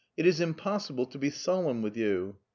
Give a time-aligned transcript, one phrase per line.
[0.17, 2.37] "It is impossible to be solemn with you."